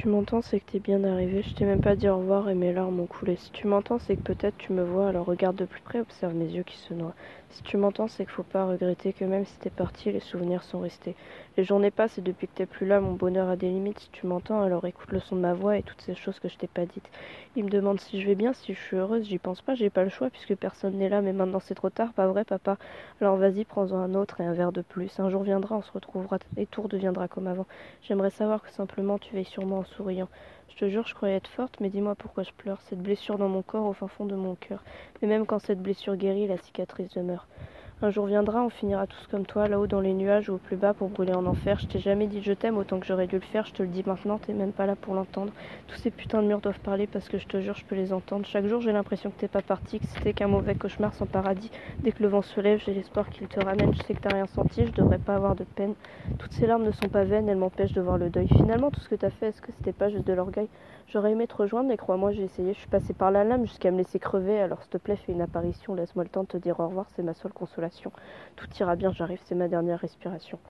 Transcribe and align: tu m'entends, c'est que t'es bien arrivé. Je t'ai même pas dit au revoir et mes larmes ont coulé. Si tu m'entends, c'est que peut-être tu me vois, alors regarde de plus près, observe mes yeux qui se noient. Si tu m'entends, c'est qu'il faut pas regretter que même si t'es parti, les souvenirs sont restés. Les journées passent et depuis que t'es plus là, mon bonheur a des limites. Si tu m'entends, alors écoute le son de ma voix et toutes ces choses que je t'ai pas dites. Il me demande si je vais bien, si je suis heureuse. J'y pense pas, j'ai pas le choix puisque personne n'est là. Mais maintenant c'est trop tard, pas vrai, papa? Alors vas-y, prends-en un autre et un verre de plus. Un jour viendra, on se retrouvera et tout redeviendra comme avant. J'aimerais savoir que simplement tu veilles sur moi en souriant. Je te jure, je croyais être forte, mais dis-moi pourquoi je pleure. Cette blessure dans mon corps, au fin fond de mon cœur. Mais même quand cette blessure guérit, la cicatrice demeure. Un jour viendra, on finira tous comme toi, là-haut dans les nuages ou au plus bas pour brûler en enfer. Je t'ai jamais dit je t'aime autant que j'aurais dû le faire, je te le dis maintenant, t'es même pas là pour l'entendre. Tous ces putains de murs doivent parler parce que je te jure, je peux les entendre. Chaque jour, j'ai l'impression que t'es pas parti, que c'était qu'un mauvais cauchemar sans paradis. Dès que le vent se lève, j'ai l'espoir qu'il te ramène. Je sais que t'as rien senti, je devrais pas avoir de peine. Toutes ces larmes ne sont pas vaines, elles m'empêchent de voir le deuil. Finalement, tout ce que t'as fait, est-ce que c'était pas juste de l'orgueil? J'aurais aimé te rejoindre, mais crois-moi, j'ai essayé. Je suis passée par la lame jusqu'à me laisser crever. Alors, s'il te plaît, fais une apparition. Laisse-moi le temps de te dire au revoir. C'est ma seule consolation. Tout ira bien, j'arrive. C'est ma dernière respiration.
tu 0.00 0.08
m'entends, 0.08 0.40
c'est 0.40 0.60
que 0.60 0.72
t'es 0.72 0.78
bien 0.78 1.04
arrivé. 1.04 1.42
Je 1.42 1.54
t'ai 1.54 1.66
même 1.66 1.82
pas 1.82 1.94
dit 1.94 2.08
au 2.08 2.16
revoir 2.16 2.48
et 2.48 2.54
mes 2.54 2.72
larmes 2.72 3.00
ont 3.00 3.06
coulé. 3.06 3.36
Si 3.36 3.52
tu 3.52 3.66
m'entends, 3.66 3.98
c'est 3.98 4.16
que 4.16 4.22
peut-être 4.22 4.56
tu 4.56 4.72
me 4.72 4.82
vois, 4.82 5.08
alors 5.08 5.26
regarde 5.26 5.56
de 5.56 5.66
plus 5.66 5.82
près, 5.82 6.00
observe 6.00 6.34
mes 6.34 6.46
yeux 6.46 6.62
qui 6.62 6.78
se 6.78 6.94
noient. 6.94 7.14
Si 7.50 7.62
tu 7.64 7.76
m'entends, 7.76 8.08
c'est 8.08 8.24
qu'il 8.24 8.32
faut 8.32 8.42
pas 8.42 8.64
regretter 8.64 9.12
que 9.12 9.24
même 9.26 9.44
si 9.44 9.58
t'es 9.58 9.68
parti, 9.68 10.10
les 10.10 10.20
souvenirs 10.20 10.62
sont 10.62 10.80
restés. 10.80 11.16
Les 11.58 11.64
journées 11.64 11.90
passent 11.90 12.16
et 12.16 12.22
depuis 12.22 12.46
que 12.46 12.54
t'es 12.54 12.64
plus 12.64 12.86
là, 12.86 13.00
mon 13.00 13.12
bonheur 13.12 13.50
a 13.50 13.56
des 13.56 13.68
limites. 13.68 13.98
Si 13.98 14.08
tu 14.10 14.26
m'entends, 14.26 14.62
alors 14.62 14.86
écoute 14.86 15.12
le 15.12 15.20
son 15.20 15.36
de 15.36 15.42
ma 15.42 15.52
voix 15.52 15.76
et 15.76 15.82
toutes 15.82 16.00
ces 16.00 16.14
choses 16.14 16.38
que 16.38 16.48
je 16.48 16.56
t'ai 16.56 16.68
pas 16.68 16.86
dites. 16.86 17.10
Il 17.54 17.64
me 17.64 17.70
demande 17.70 18.00
si 18.00 18.22
je 18.22 18.26
vais 18.26 18.36
bien, 18.36 18.54
si 18.54 18.72
je 18.72 18.80
suis 18.80 18.96
heureuse. 18.96 19.26
J'y 19.26 19.38
pense 19.38 19.60
pas, 19.60 19.74
j'ai 19.74 19.90
pas 19.90 20.04
le 20.04 20.08
choix 20.08 20.30
puisque 20.30 20.54
personne 20.54 20.96
n'est 20.96 21.10
là. 21.10 21.20
Mais 21.20 21.34
maintenant 21.34 21.60
c'est 21.60 21.74
trop 21.74 21.90
tard, 21.90 22.14
pas 22.14 22.26
vrai, 22.26 22.44
papa? 22.44 22.78
Alors 23.20 23.36
vas-y, 23.36 23.66
prends-en 23.66 23.98
un 23.98 24.14
autre 24.14 24.40
et 24.40 24.44
un 24.44 24.54
verre 24.54 24.72
de 24.72 24.80
plus. 24.82 25.20
Un 25.20 25.28
jour 25.28 25.42
viendra, 25.42 25.76
on 25.76 25.82
se 25.82 25.92
retrouvera 25.92 26.38
et 26.56 26.66
tout 26.66 26.80
redeviendra 26.82 27.28
comme 27.28 27.48
avant. 27.48 27.66
J'aimerais 28.00 28.30
savoir 28.30 28.62
que 28.62 28.70
simplement 28.70 29.18
tu 29.18 29.34
veilles 29.34 29.44
sur 29.44 29.66
moi 29.66 29.80
en 29.80 29.84
souriant. 29.96 30.28
Je 30.68 30.76
te 30.76 30.88
jure, 30.88 31.06
je 31.06 31.14
croyais 31.14 31.36
être 31.36 31.48
forte, 31.48 31.80
mais 31.80 31.90
dis-moi 31.90 32.14
pourquoi 32.14 32.42
je 32.42 32.52
pleure. 32.52 32.80
Cette 32.88 33.00
blessure 33.00 33.38
dans 33.38 33.48
mon 33.48 33.62
corps, 33.62 33.86
au 33.86 33.92
fin 33.92 34.08
fond 34.08 34.26
de 34.26 34.34
mon 34.34 34.54
cœur. 34.54 34.82
Mais 35.20 35.28
même 35.28 35.46
quand 35.46 35.58
cette 35.58 35.82
blessure 35.82 36.16
guérit, 36.16 36.46
la 36.46 36.56
cicatrice 36.58 37.12
demeure. 37.14 37.46
Un 38.02 38.08
jour 38.08 38.24
viendra, 38.24 38.62
on 38.62 38.70
finira 38.70 39.06
tous 39.06 39.26
comme 39.30 39.44
toi, 39.44 39.68
là-haut 39.68 39.86
dans 39.86 40.00
les 40.00 40.14
nuages 40.14 40.48
ou 40.48 40.54
au 40.54 40.56
plus 40.56 40.76
bas 40.76 40.94
pour 40.94 41.10
brûler 41.10 41.34
en 41.34 41.44
enfer. 41.44 41.78
Je 41.78 41.86
t'ai 41.86 41.98
jamais 41.98 42.28
dit 42.28 42.40
je 42.40 42.54
t'aime 42.54 42.78
autant 42.78 42.98
que 42.98 43.04
j'aurais 43.04 43.26
dû 43.26 43.34
le 43.34 43.42
faire, 43.42 43.66
je 43.66 43.74
te 43.74 43.82
le 43.82 43.90
dis 43.90 44.02
maintenant, 44.06 44.38
t'es 44.38 44.54
même 44.54 44.72
pas 44.72 44.86
là 44.86 44.96
pour 44.96 45.12
l'entendre. 45.12 45.52
Tous 45.86 45.96
ces 45.96 46.10
putains 46.10 46.40
de 46.40 46.46
murs 46.46 46.60
doivent 46.60 46.80
parler 46.80 47.06
parce 47.06 47.28
que 47.28 47.36
je 47.36 47.46
te 47.46 47.60
jure, 47.60 47.74
je 47.74 47.84
peux 47.84 47.96
les 47.96 48.14
entendre. 48.14 48.46
Chaque 48.46 48.64
jour, 48.64 48.80
j'ai 48.80 48.92
l'impression 48.92 49.28
que 49.30 49.38
t'es 49.38 49.48
pas 49.48 49.60
parti, 49.60 50.00
que 50.00 50.06
c'était 50.06 50.32
qu'un 50.32 50.48
mauvais 50.48 50.74
cauchemar 50.74 51.12
sans 51.12 51.26
paradis. 51.26 51.70
Dès 52.02 52.12
que 52.12 52.22
le 52.22 52.30
vent 52.30 52.40
se 52.40 52.58
lève, 52.62 52.80
j'ai 52.82 52.94
l'espoir 52.94 53.28
qu'il 53.28 53.48
te 53.48 53.62
ramène. 53.62 53.92
Je 53.92 54.02
sais 54.02 54.14
que 54.14 54.20
t'as 54.20 54.32
rien 54.32 54.46
senti, 54.46 54.86
je 54.86 54.92
devrais 54.92 55.18
pas 55.18 55.34
avoir 55.34 55.54
de 55.54 55.64
peine. 55.64 55.92
Toutes 56.38 56.54
ces 56.54 56.66
larmes 56.66 56.84
ne 56.84 56.92
sont 56.92 57.08
pas 57.10 57.24
vaines, 57.24 57.50
elles 57.50 57.58
m'empêchent 57.58 57.92
de 57.92 58.00
voir 58.00 58.16
le 58.16 58.30
deuil. 58.30 58.48
Finalement, 58.48 58.90
tout 58.90 59.00
ce 59.00 59.10
que 59.10 59.14
t'as 59.14 59.28
fait, 59.28 59.48
est-ce 59.48 59.60
que 59.60 59.72
c'était 59.76 59.92
pas 59.92 60.08
juste 60.08 60.26
de 60.26 60.32
l'orgueil? 60.32 60.68
J'aurais 61.06 61.32
aimé 61.32 61.46
te 61.46 61.56
rejoindre, 61.56 61.88
mais 61.90 61.98
crois-moi, 61.98 62.32
j'ai 62.32 62.44
essayé. 62.44 62.72
Je 62.72 62.78
suis 62.78 62.88
passée 62.88 63.12
par 63.12 63.30
la 63.30 63.44
lame 63.44 63.66
jusqu'à 63.66 63.90
me 63.90 63.98
laisser 63.98 64.18
crever. 64.18 64.58
Alors, 64.58 64.80
s'il 64.80 64.90
te 64.90 64.96
plaît, 64.96 65.16
fais 65.16 65.32
une 65.32 65.42
apparition. 65.42 65.94
Laisse-moi 65.94 66.24
le 66.24 66.30
temps 66.30 66.44
de 66.44 66.48
te 66.48 66.56
dire 66.56 66.80
au 66.80 66.88
revoir. 66.88 67.06
C'est 67.14 67.22
ma 67.22 67.34
seule 67.34 67.52
consolation. 67.52 67.89
Tout 68.56 68.66
ira 68.78 68.96
bien, 68.96 69.12
j'arrive. 69.12 69.40
C'est 69.44 69.54
ma 69.54 69.68
dernière 69.68 70.00
respiration. 70.00 70.58